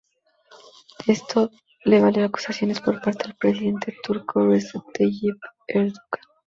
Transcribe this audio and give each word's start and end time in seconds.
Esto 1.05 1.51
le 1.85 2.01
valió 2.01 2.25
acusaciones 2.25 2.81
por 2.81 2.99
parte 3.03 3.25
del 3.25 3.35
presidente 3.37 3.95
turco 4.01 4.43
Recep 4.47 4.81
Tayyip 4.95 5.37
Erdoğan. 5.67 5.93